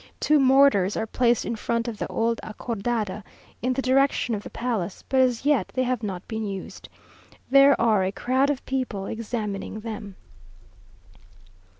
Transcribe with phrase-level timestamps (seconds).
[0.19, 3.23] Two mortars are placed in front of the old Acordada,
[3.61, 6.89] in the direction of the palace, but as yet they have not been used.
[7.51, 10.15] There are a crowd of people examining them.